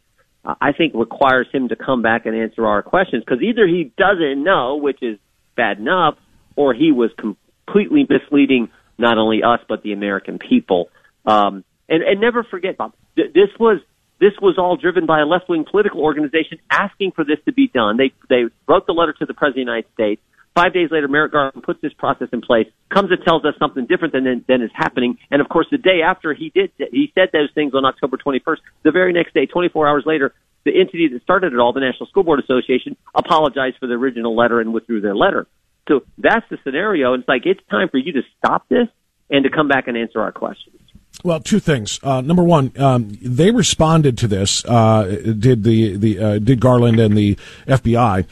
[0.46, 4.44] I think requires him to come back and answer our questions because either he doesn't
[4.44, 5.18] know, which is
[5.56, 6.16] bad enough,
[6.56, 10.90] or he was completely misleading not only us but the American people.
[11.26, 13.80] Um, and, and never forget, Bob, th- this was
[14.20, 17.68] this was all driven by a left wing political organization asking for this to be
[17.68, 17.98] done.
[17.98, 20.22] They they wrote the letter to the President of the United States.
[20.56, 23.86] Five days later, Merrick Garland puts this process in place, comes and tells us something
[23.88, 25.18] different than, than is happening.
[25.30, 28.58] And of course, the day after he did, he said those things on October 21st.
[28.84, 32.08] The very next day, 24 hours later, the entity that started it all, the National
[32.08, 35.46] School Board Association, apologized for the original letter and withdrew their letter.
[35.90, 37.14] So that's the scenario.
[37.16, 38.88] It's like it's time for you to stop this
[39.30, 40.80] and to come back and answer our questions.
[41.24, 42.00] Well, two things.
[42.04, 44.64] Uh, number one, um, they responded to this.
[44.66, 47.36] Uh, did the the uh, did Garland and the
[47.68, 48.26] FBI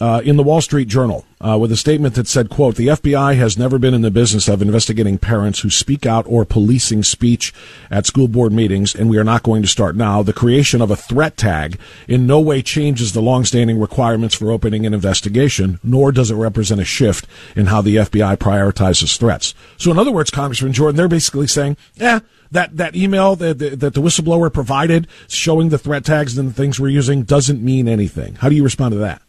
[0.00, 3.36] uh, in the Wall Street Journal uh, with a statement that said, "quote The FBI
[3.36, 7.52] has never been in the business of investigating parents who speak out or policing speech
[7.90, 10.22] at school board meetings, and we are not going to start now.
[10.22, 11.78] The creation of a threat tag
[12.08, 16.80] in no way changes the longstanding requirements for opening an investigation, nor does it represent
[16.80, 21.08] a shift in how the FBI prioritizes threats." So, in other words, Congressman Jordan, they're
[21.08, 26.38] basically saying, "Yeah." that, that email that, that the whistleblower provided showing the threat tags
[26.38, 28.36] and the things we're using doesn't mean anything.
[28.36, 29.23] How do you respond to that?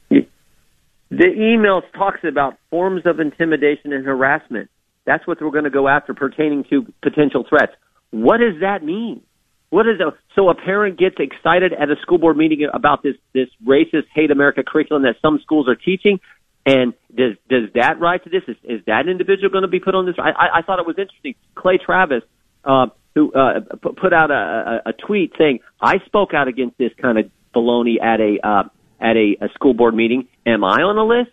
[1.10, 4.70] The email talks about forms of intimidation and harassment.
[5.06, 7.74] That's what we're going to go after pertaining to potential threats.
[8.10, 9.22] What does that mean?
[9.70, 13.16] What is a, so a parent gets excited at a school board meeting about this
[13.34, 16.20] this racist hate America curriculum that some schools are teaching,
[16.66, 18.44] and does does that rise to this?
[18.48, 20.16] Is, is that individual going to be put on this?
[20.18, 21.36] I, I, I thought it was interesting.
[21.56, 22.24] Clay Travis,
[22.64, 26.92] uh, who uh, put out a, a, a tweet saying, "I spoke out against this
[27.02, 28.64] kind of baloney at a uh,
[29.00, 30.28] at a, a school board meeting.
[30.46, 31.32] Am I on a list?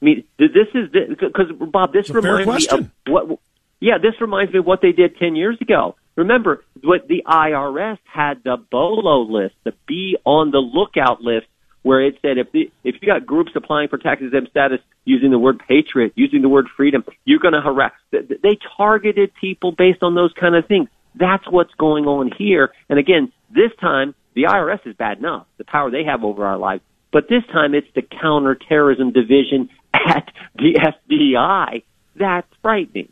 [0.00, 3.38] I mean, this is because Bob, this reminds me of what.
[3.80, 5.96] Yeah, this reminds me of what they did ten years ago.
[6.16, 11.46] Remember, what the IRS had the BOLO list, the be on the lookout list,
[11.82, 15.30] where it said if the, if you got groups applying for tax exempt status using
[15.30, 17.92] the word patriot, using the word freedom, you're going to harass.
[18.10, 20.88] They targeted people based on those kind of things.
[21.14, 22.72] That's what's going on here.
[22.88, 26.56] And again, this time the IRS is bad enough, the power they have over our
[26.56, 26.82] lives.
[27.12, 30.74] But this time it's the counterterrorism division at the
[31.10, 31.82] FBI.
[32.16, 33.08] That's frightening.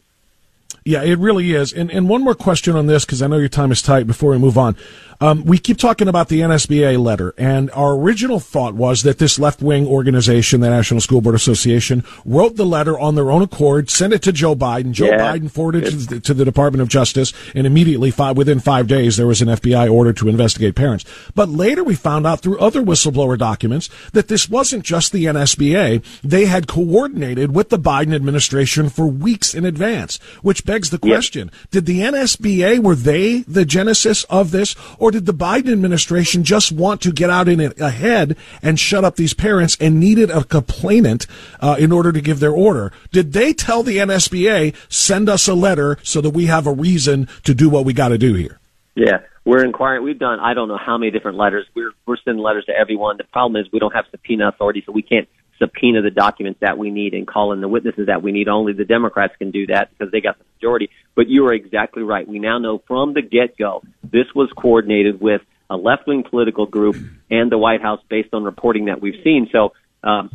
[0.84, 1.72] Yeah, it really is.
[1.72, 4.06] And and one more question on this because I know your time is tight.
[4.06, 4.76] Before we move on,
[5.20, 9.38] um, we keep talking about the NSBA letter, and our original thought was that this
[9.38, 13.90] left wing organization, the National School Board Association, wrote the letter on their own accord,
[13.90, 14.92] sent it to Joe Biden.
[14.92, 15.18] Joe yeah.
[15.18, 18.86] Biden forwarded it to the, to the, Department of Justice, and immediately, five, within five
[18.86, 21.04] days, there was an FBI order to investigate parents.
[21.34, 26.02] But later, we found out through other whistleblower documents that this wasn't just the NSBA.
[26.22, 31.50] They had coordinated with the Biden administration for weeks in advance, which begs the question:
[31.70, 36.44] Did the NSBA were they the genesis of this, or or did the Biden administration
[36.44, 40.44] just want to get out in ahead and shut up these parents and needed a
[40.44, 41.26] complainant
[41.58, 42.92] uh, in order to give their order?
[43.10, 47.28] Did they tell the NSBA, send us a letter so that we have a reason
[47.42, 48.60] to do what we got to do here?
[48.94, 50.04] Yeah, we're inquiring.
[50.04, 51.66] We've done I don't know how many different letters.
[51.74, 53.16] We're we're sending letters to everyone.
[53.16, 55.28] The problem is we don't have subpoena authority, so we can't
[55.60, 58.48] subpoena the documents that we need and call in the witnesses that we need.
[58.48, 60.90] Only the Democrats can do that because they got the majority.
[61.14, 62.26] But you are exactly right.
[62.26, 66.66] We now know from the get go this was coordinated with a left wing political
[66.66, 66.96] group
[67.30, 69.48] and the White House based on reporting that we've seen.
[69.52, 70.30] So um,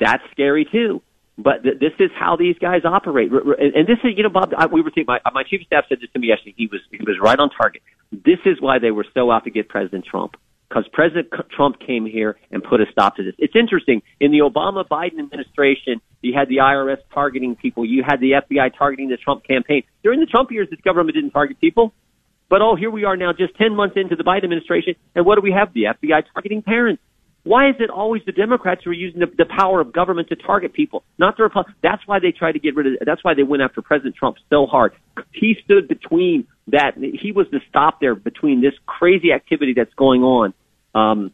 [0.00, 1.02] that's scary too.
[1.36, 4.52] But th- this is how these guys operate, and this is, you know, Bob.
[4.56, 6.54] I, we were thinking, my, my chief of staff said this to me yesterday.
[6.56, 7.82] He was he was right on target.
[8.10, 10.36] This is why they were so out to get President Trump
[10.68, 13.34] because President Trump came here and put a stop to this.
[13.38, 14.02] It's interesting.
[14.20, 17.84] In the Obama Biden administration, you had the IRS targeting people.
[17.84, 19.84] You had the FBI targeting the Trump campaign.
[20.02, 21.94] During the Trump years, this government didn't target people.
[22.50, 25.34] But oh, here we are now, just 10 months into the Biden administration, and what
[25.34, 25.72] do we have?
[25.74, 27.02] The FBI targeting parents.
[27.44, 30.36] Why is it always the Democrats who are using the, the power of government to
[30.36, 31.76] target people, not the Republicans?
[31.82, 32.92] That's why they tried to get rid of.
[33.06, 34.92] That's why they went after President Trump so hard.
[35.32, 36.96] He stood between that.
[36.96, 40.52] He was the stop there between this crazy activity that's going on.
[40.94, 41.32] Um,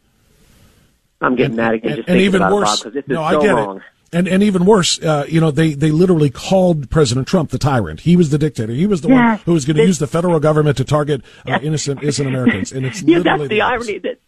[1.21, 1.95] I'm getting and, mad again.
[1.97, 3.77] Just and, and even worse, because this is no, so I get wrong.
[3.77, 3.83] It.
[4.13, 8.01] And and even worse, uh, you know, they, they literally called President Trump the tyrant.
[8.01, 8.71] He was the dictator.
[8.71, 11.59] He was the one who was going to use the federal government to target uh,
[11.61, 12.71] innocent innocent Americans.
[12.71, 14.19] And it's yeah, that's the, the irony that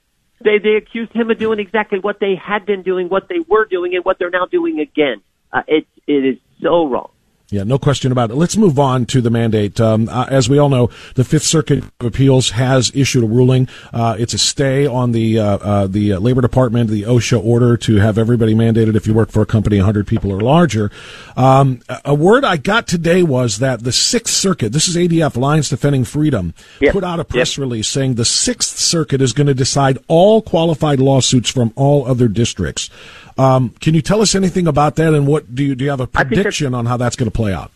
[0.44, 3.66] they they accused him of doing exactly what they had been doing, what they were
[3.66, 5.22] doing, and what they're now doing again.
[5.52, 7.10] Uh, it it is so wrong.
[7.50, 8.36] Yeah, no question about it.
[8.36, 9.80] Let's move on to the mandate.
[9.80, 13.70] Um, uh, as we all know, the Fifth Circuit of Appeals has issued a ruling.
[13.94, 17.78] Uh, it's a stay on the uh, uh the uh, Labor Department, the OSHA order
[17.78, 20.92] to have everybody mandated if you work for a company 100 people or larger.
[21.38, 25.70] Um, a word I got today was that the Sixth Circuit, this is ADF, Alliance
[25.70, 26.92] Defending Freedom, yep.
[26.92, 27.62] put out a press yep.
[27.62, 32.28] release saying the Sixth Circuit is going to decide all qualified lawsuits from all other
[32.28, 32.90] districts.
[33.38, 35.86] Um, can you tell us anything about that, and what do you do?
[35.86, 37.72] You have a prediction on how that's going to play out?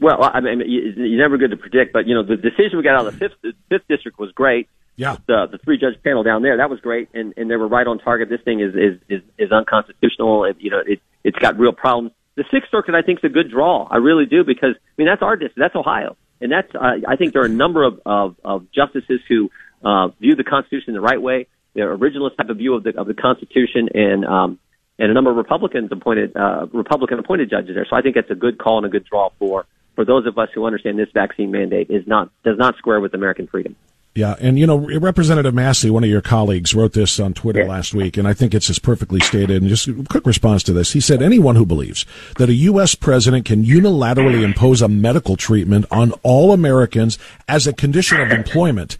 [0.00, 3.00] Well, I mean, you're never good to predict, but you know, the decision we got
[3.00, 4.68] out of the fifth, fifth district was great.
[4.96, 7.68] Yeah, the the three judge panel down there that was great, and and they were
[7.68, 8.28] right on target.
[8.28, 10.44] This thing is is is, is unconstitutional.
[10.44, 12.12] and you know, it it's got real problems.
[12.34, 13.88] The Sixth Circuit, I think, is a good draw.
[13.90, 17.16] I really do because I mean that's our district, that's Ohio, and that's uh, I
[17.16, 19.50] think there are a number of of, of justices who
[19.84, 21.46] uh, view the Constitution the right way.
[21.74, 24.58] They're originalist type of view of the of the Constitution, and um,
[24.98, 27.86] and a number of Republicans appointed uh, Republican appointed judges there.
[27.88, 30.38] So I think that's a good call and a good draw for for those of
[30.38, 33.76] us who understand this vaccine mandate is not does not square with American freedom.
[34.14, 37.68] Yeah, and you know, Representative Massie, one of your colleagues, wrote this on Twitter Yeah.
[37.68, 39.62] last week, and I think it's just perfectly stated.
[39.62, 40.92] And just a quick response to this.
[40.92, 42.04] He said, anyone who believes
[42.36, 42.96] that a U.S.
[42.96, 48.98] president can unilaterally impose a medical treatment on all Americans as a condition of employment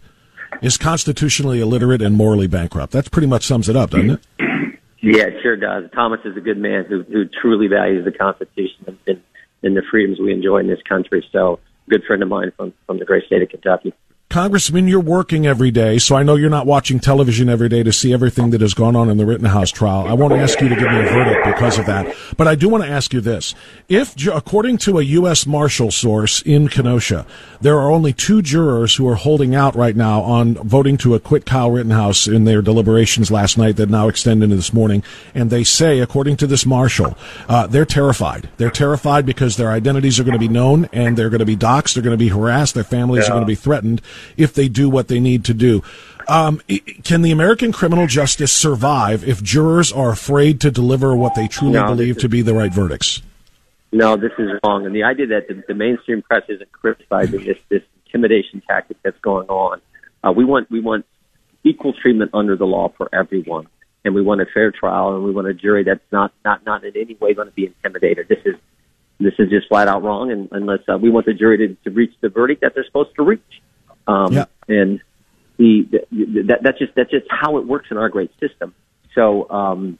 [0.61, 2.93] is constitutionally illiterate and morally bankrupt.
[2.93, 4.19] That pretty much sums it up, doesn't it?
[5.01, 5.89] Yeah, it sure does.
[5.93, 9.21] Thomas is a good man who, who truly values the Constitution and, and,
[9.63, 11.25] and the freedoms we enjoy in this country.
[11.31, 13.93] So, good friend of mine from, from the great state of Kentucky.
[14.29, 17.91] Congressman, you're working every day, so I know you're not watching television every day to
[17.91, 20.07] see everything that has gone on in the Rittenhouse trial.
[20.07, 22.69] I won't ask you to give me a verdict because of that, but I do
[22.69, 23.55] want to ask you this.
[23.87, 25.47] If, according to a U.S.
[25.47, 27.25] Marshal source in Kenosha,
[27.59, 31.47] there are only two jurors who are holding out right now on voting to acquit
[31.47, 35.01] Kyle Rittenhouse in their deliberations last night that now extend into this morning,
[35.33, 37.17] and they say, according to this Marshal,
[37.47, 38.47] uh, they're terrified.
[38.57, 41.57] They're terrified because their identities are going to be known and they're going to be
[41.57, 44.03] doxxed, they're going to be harassed, their families are going to be threatened
[44.37, 45.83] if they do what they need to do.
[46.27, 46.61] Um,
[47.03, 51.73] can the American criminal justice survive if jurors are afraid to deliver what they truly
[51.73, 53.23] No, believe this to be the right verdicts?
[53.91, 54.85] No, this is wrong.
[54.85, 59.19] And the idea that the, the mainstream press isn't criticizing this, this intimidation tactic that's
[59.21, 59.81] going on.
[60.23, 61.05] Uh, we want, we want
[61.63, 63.67] equal treatment under the law for everyone.
[64.05, 66.85] And we want a fair trial and we want a jury that's not, not, not
[66.85, 68.27] in any way going to be intimidated.
[68.27, 68.55] This is,
[69.19, 70.31] this is just flat out wrong.
[70.31, 73.15] And unless, uh, we want the jury to, to reach the verdict that they're supposed
[73.15, 73.61] to reach.
[74.09, 74.45] Um, Yeah.
[74.67, 75.01] and
[75.57, 78.73] the, the, that, that's just, that's just how it works in our great system.
[79.15, 79.99] So, um,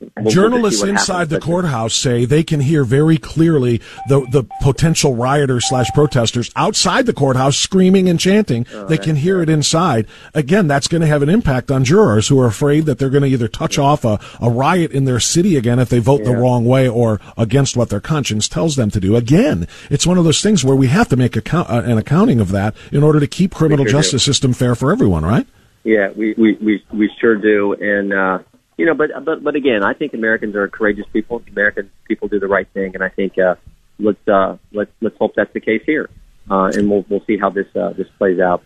[0.00, 4.20] we'll- we'll just see Journalists inside the courthouse say they can hear very clearly the
[4.30, 8.66] the potential rioters slash protesters outside the courthouse screaming and chanting.
[8.74, 10.06] Oh, they can hear it inside.
[10.34, 13.22] Again, that's going to have an impact on jurors who are afraid that they're going
[13.24, 16.32] to either touch off a, a riot in their city again if they vote the
[16.36, 19.16] wrong way or against what their conscience tells them to do.
[19.16, 22.40] Again, it's one of those things where we have to make account, uh, an accounting
[22.40, 23.98] of that in order to keep criminal sure do.
[23.98, 25.46] justice system fair for everyone, right?
[25.84, 28.38] Yeah, we we we, we sure do, and uh,
[28.78, 31.42] you know, but but but again, I think Americans are courageous people.
[31.50, 33.56] American people do the right thing, and I think uh,
[33.98, 36.08] let's uh, let's let's hope that's the case here,
[36.50, 38.62] uh, and we'll we'll see how this uh, this plays out.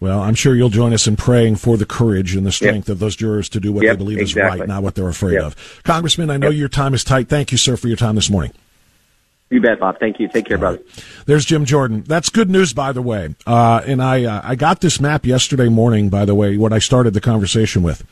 [0.00, 3.00] Well, I'm sure you'll join us in praying for the courage and the strength of
[3.00, 5.42] those jurors to do what Yep, they believe is right, not what they're afraid Yep.
[5.44, 5.82] of.
[5.84, 7.28] Congressman, I know your time is tight.
[7.28, 8.52] Thank you, sir, for your time this morning.
[9.50, 9.98] You bet, Bob.
[10.00, 10.28] Thank you.
[10.28, 10.80] Take care, brother.
[11.26, 12.02] There's Jim Jordan.
[12.06, 13.34] That's good news, by the way.
[13.46, 16.78] Uh, and I uh, I got this map yesterday morning, by the way, what I
[16.78, 18.02] started the conversation with.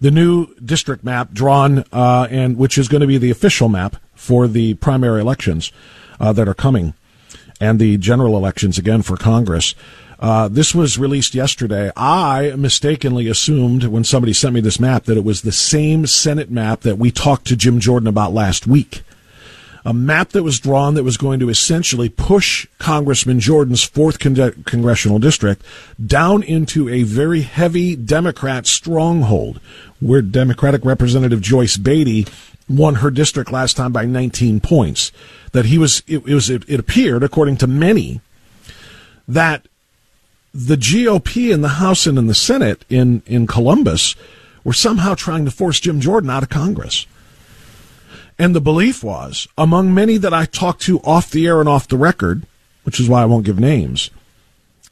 [0.00, 3.96] The new district map drawn, uh, and which is going to be the official map
[4.14, 5.72] for the primary elections
[6.18, 6.94] uh, that are coming,
[7.60, 9.74] and the general elections again for Congress.
[10.18, 11.90] Uh, this was released yesterday.
[11.96, 16.50] I mistakenly assumed when somebody sent me this map that it was the same Senate
[16.50, 19.02] map that we talked to Jim Jordan about last week
[19.84, 24.62] a map that was drawn that was going to essentially push Congressman Jordan's fourth con-
[24.64, 25.62] congressional district
[26.04, 29.60] down into a very heavy Democrat stronghold,
[30.00, 32.26] where Democratic Representative Joyce Beatty
[32.68, 35.12] won her district last time by 19 points.
[35.52, 38.20] That he was, it, it was, it, it appeared, according to many,
[39.26, 39.66] that
[40.52, 44.14] the GOP in the House and in the Senate in, in Columbus
[44.64, 47.06] were somehow trying to force Jim Jordan out of Congress.
[48.40, 51.86] And the belief was, among many that I talked to off the air and off
[51.86, 52.46] the record,
[52.84, 54.08] which is why I won't give names,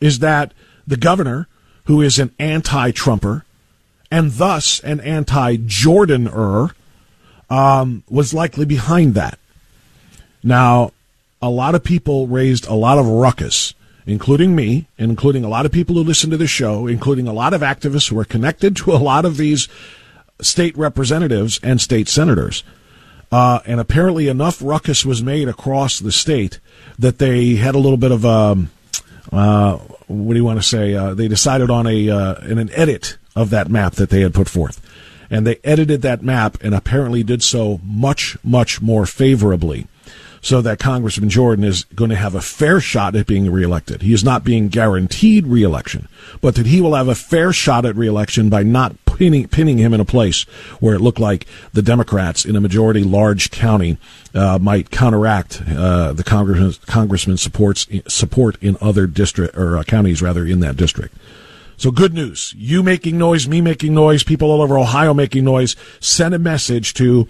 [0.02, 0.52] is that
[0.86, 1.48] the governor,
[1.84, 3.46] who is an anti Trumper
[4.10, 6.72] and thus an anti Jordaner,
[7.48, 9.38] um, was likely behind that.
[10.42, 10.92] Now,
[11.40, 13.72] a lot of people raised a lot of ruckus,
[14.04, 17.32] including me, and including a lot of people who listen to the show, including a
[17.32, 19.68] lot of activists who are connected to a lot of these
[20.38, 22.62] state representatives and state senators.
[23.30, 26.60] Uh, and apparently enough ruckus was made across the state
[26.98, 28.56] that they had a little bit of a,
[29.32, 29.76] uh,
[30.06, 30.94] what do you want to say?
[30.94, 34.32] Uh, they decided on a uh, in an edit of that map that they had
[34.32, 34.80] put forth,
[35.28, 39.86] and they edited that map and apparently did so much much more favorably,
[40.40, 44.00] so that Congressman Jordan is going to have a fair shot at being reelected.
[44.00, 46.08] He is not being guaranteed reelection,
[46.40, 49.92] but that he will have a fair shot at reelection by not pinning, pinning him
[49.92, 50.44] in a place
[50.80, 53.98] where it looked like the Democrats in a majority large county
[54.34, 60.22] uh, might counteract uh, the congressman, congressman's supports support in other district or uh, counties
[60.22, 61.14] rather in that district.
[61.76, 62.54] So good news.
[62.56, 65.76] You making noise, me making noise, people all over Ohio making noise.
[66.00, 67.28] Send a message to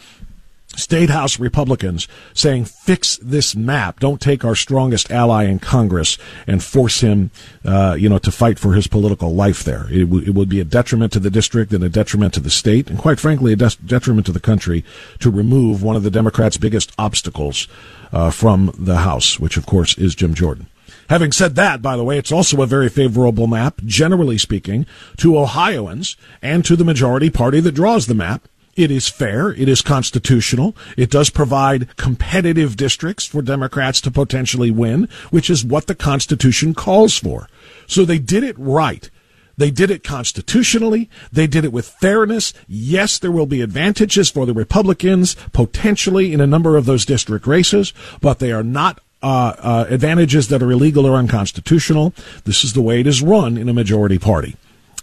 [0.79, 4.01] state house Republicans saying, fix this map.
[4.01, 7.31] Don't take our strongest ally in Congress and force him,
[7.65, 9.87] uh, you know, to fight for his political life there.
[9.91, 12.51] It, w- it would be a detriment to the district and a detriment to the
[12.51, 14.85] state, and quite frankly, a des- detriment to the country
[15.19, 17.69] to remove one of the Democrats' biggest obstacles
[18.13, 20.67] uh, from the House, which of course is Jim Jordan.
[21.09, 25.39] Having said that, by the way, it's also a very favorable map, generally speaking, to
[25.39, 28.47] Ohioans and to the majority party that draws the map.
[28.79, 29.51] It is fair.
[29.51, 30.77] It is constitutional.
[30.97, 36.75] It does provide competitive districts for Democrats to potentially win, which is what the Constitution
[36.75, 37.49] calls for.
[37.89, 39.11] So they did it right.
[39.57, 41.11] They did it constitutionally.
[41.33, 42.55] They did it with fairness.
[42.69, 47.49] Yes, there will be advantages for the Republicans potentially in a number of those district
[47.49, 52.15] races, but they are not uh, uh, advantages that are illegal or unconstitutional.
[52.45, 54.55] This is the way it is run in a majority party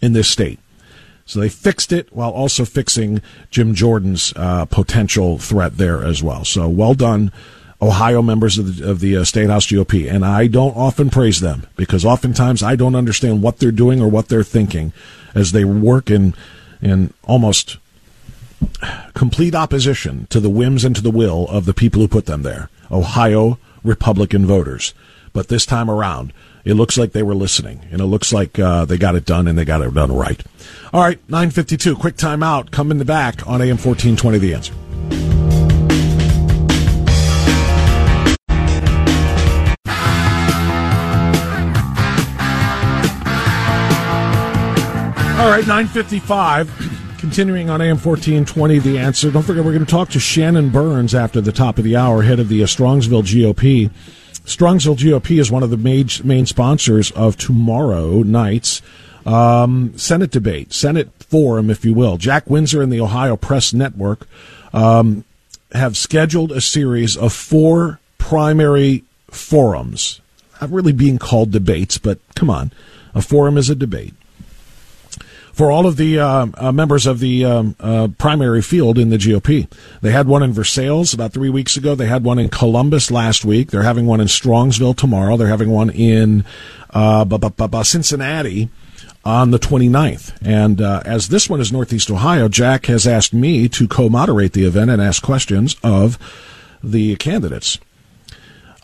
[0.01, 0.59] in this state.
[1.27, 3.19] So they fixed it while also fixing
[3.49, 6.45] Jim Jordan's uh, potential threat there as well.
[6.45, 7.31] So well done,
[7.81, 10.11] Ohio members of the, of the uh, State House GOP.
[10.11, 14.07] And I don't often praise them because oftentimes I don't understand what they're doing or
[14.07, 14.93] what they're thinking
[15.33, 16.35] as they work in
[16.79, 17.77] in almost
[19.15, 22.43] complete opposition to the whims and to the will of the people who put them
[22.43, 22.69] there.
[22.91, 24.93] Ohio Republican voters.
[25.33, 26.33] But this time around,
[26.65, 29.47] it looks like they were listening, and it looks like uh, they got it done,
[29.47, 30.43] and they got it done right.
[30.91, 32.71] All right, 952, quick timeout.
[32.71, 34.73] Come in the back on AM 1420, The Answer.
[45.39, 47.17] All right, 955.
[47.19, 49.29] Continuing on AM 1420, The Answer.
[49.29, 52.23] Don't forget, we're going to talk to Shannon Burns after the top of the hour,
[52.23, 53.91] head of the Strongsville GOP.
[54.45, 58.81] Strongsville GOP is one of the main, main sponsors of tomorrow night's
[59.25, 62.17] um, Senate debate, Senate forum, if you will.
[62.17, 64.27] Jack Windsor and the Ohio Press Network
[64.71, 65.23] um,
[65.71, 70.21] have scheduled a series of four primary forums.
[70.61, 72.71] Not really being called debates, but come on.
[73.15, 74.13] A forum is a debate
[75.55, 79.15] for all of the uh, uh, members of the um, uh, primary field in the
[79.15, 79.71] GOP.
[80.01, 81.95] They had one in Versailles about three weeks ago.
[81.95, 83.71] They had one in Columbus last week.
[83.71, 85.37] They're having one in Strongsville tomorrow.
[85.37, 86.43] They're having one in
[86.89, 88.67] uh, Cincinnati
[89.23, 90.35] on the 29th.
[90.41, 94.51] And uh, as this one is Northeast Ohio, Jack has asked me to co moderate
[94.51, 96.19] the event and ask questions of
[96.83, 97.79] the candidates.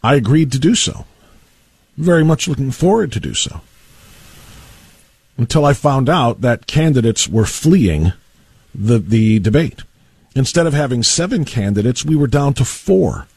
[0.02, 1.06] I agreed to do so.
[1.98, 3.60] Very much looking forward to do so
[5.38, 8.14] until I found out that candidates were fleeing
[8.74, 9.84] the, the debate.
[10.36, 13.28] Instead of having seven candidates, we were down to four,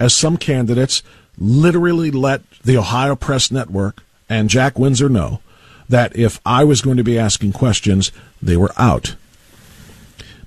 [0.00, 1.02] as some candidates
[1.36, 5.40] literally let the Ohio Press Network and Jack Windsor know
[5.88, 8.10] that if I was going to be asking questions,
[8.42, 9.14] they were out.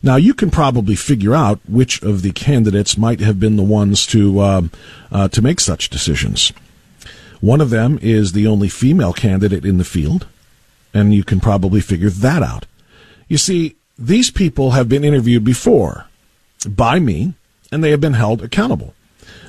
[0.03, 4.05] Now, you can probably figure out which of the candidates might have been the ones
[4.07, 4.61] to, uh,
[5.11, 6.51] uh, to make such decisions.
[7.39, 10.28] One of them is the only female candidate in the field
[10.94, 12.66] and you can probably figure that out.
[13.28, 16.08] You see, these people have been interviewed before
[16.68, 17.34] by me,
[17.72, 18.94] and they have been held accountable.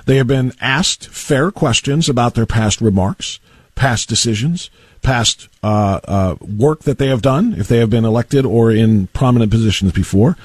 [0.04, 3.40] They have been asked fair questions about their past remarks,
[3.74, 4.70] past decisions,
[5.00, 9.08] past uh, uh, work that they have done, if they have been elected or in
[9.08, 10.36] prominent positions before.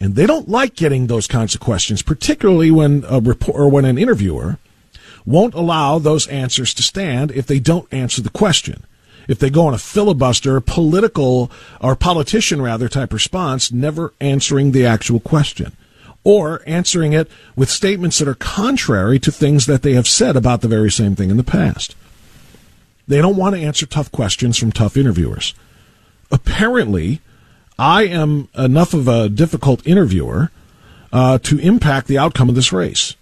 [0.00, 3.84] And they don't like getting those kinds of questions, particularly when a report or when
[3.84, 4.58] an interviewer
[5.24, 8.84] won't allow those answers to stand if they don't answer the question
[9.28, 11.50] if they go on a filibuster, political
[11.80, 15.72] or politician rather type response, never answering the actual question
[16.24, 20.60] or answering it with statements that are contrary to things that they have said about
[20.60, 21.96] the very same thing in the past.
[23.08, 25.54] They don't want to answer tough questions from tough interviewers.
[26.30, 27.20] Apparently,
[27.78, 30.50] I am enough of a difficult interviewer
[31.12, 33.16] uh, to impact the outcome of this race.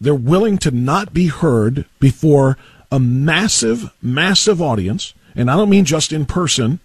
[0.00, 2.58] They're willing to not be heard before
[2.92, 6.80] a massive, massive audience and I don't mean just in person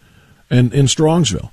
[0.50, 1.52] and in Strongsville,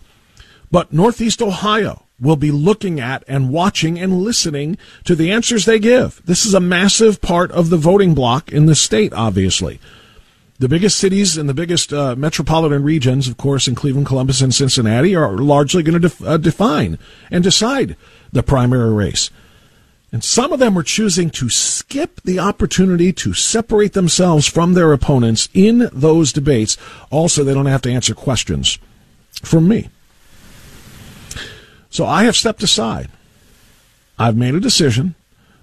[0.70, 5.78] but Northeast Ohio will be looking at and watching and listening to the answers they
[5.78, 6.20] give.
[6.24, 9.78] This is a massive part of the voting block in the state, obviously.
[10.59, 14.53] The biggest cities and the biggest uh, metropolitan regions, of course, in Cleveland, Columbus, and
[14.53, 16.99] Cincinnati, are largely going to def- uh, define
[17.30, 17.96] and decide
[18.32, 19.30] the primary race.
[20.11, 24.93] And some of them are choosing to skip the opportunity to separate themselves from their
[24.93, 26.79] opponents in those debates.
[27.11, 28.79] Also, they don't have to answer questions
[29.43, 29.91] from me.
[31.91, 33.11] So I have stepped aside.
[34.19, 35.15] I've made a decision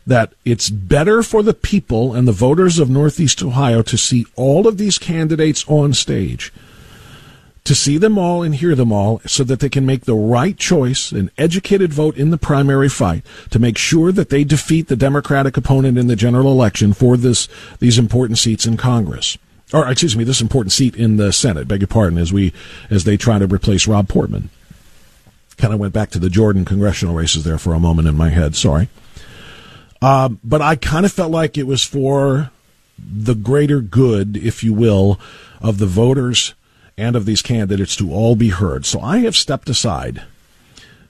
[0.07, 4.67] that it's better for the people and the voters of Northeast Ohio to see all
[4.67, 6.53] of these candidates on stage
[7.65, 10.55] to see them all and hear them all so that they can make the right
[10.55, 14.95] choice, an educated vote in the primary fight to make sure that they defeat the
[14.95, 17.49] Democratic opponent in the general election for this,
[17.79, 19.37] these important seats in Congress.
[19.73, 22.53] Or, excuse me, this important seat in the Senate, beg your pardon, as we,
[22.91, 24.51] as they try to replace Rob Portman.
[25.57, 28.29] Kind of went back to the Jordan congressional races there for a moment in my
[28.29, 28.89] head, sorry.
[30.03, 32.51] Uh, but I kind of felt like it was for
[32.99, 35.19] the greater good, if you will,
[35.61, 36.53] of the voters
[36.97, 38.85] and of these candidates to all be heard.
[38.85, 40.23] So I have stepped aside.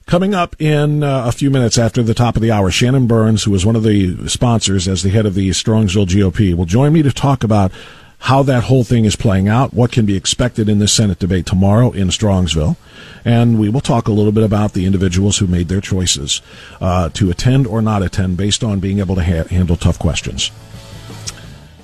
[0.06, 3.42] Coming up in uh, a few minutes after the top of the hour, Shannon Burns,
[3.42, 6.92] who is one of the sponsors as the head of the Strongsville GOP, will join
[6.92, 7.72] me to talk about
[8.18, 11.44] how that whole thing is playing out, what can be expected in this Senate debate
[11.44, 12.76] tomorrow in Strongsville,
[13.24, 16.40] and we will talk a little bit about the individuals who made their choices
[16.80, 20.50] uh, to attend or not attend based on being able to ha- handle tough questions.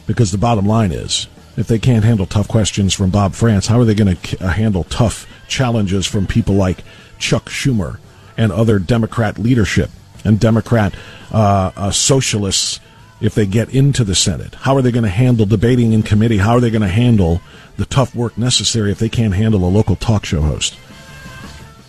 [0.06, 1.26] Because the bottom line is,
[1.56, 4.48] if they can't handle tough questions from Bob Frantz, how are they going to uh,
[4.48, 6.78] handle tough challenges from people like
[7.18, 7.98] Chuck Schumer
[8.36, 9.90] and other Democrat leadership
[10.24, 10.94] and Democrat
[11.32, 12.80] uh, uh, socialists
[13.20, 14.54] if they get into the Senate?
[14.54, 16.38] How are they going to handle debating in committee?
[16.38, 17.40] How are they going to handle
[17.76, 20.76] the tough work necessary if they can't handle a local talk show host?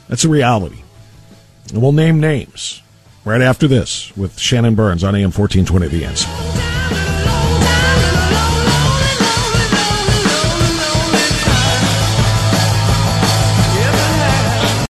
[0.09, 0.81] That's a reality.
[1.69, 2.81] And we'll name names
[3.23, 6.62] right after this with Shannon Burns on AM 1420 The Answer.